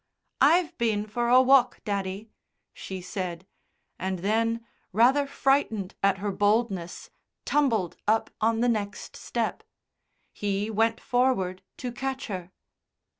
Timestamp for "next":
8.67-9.15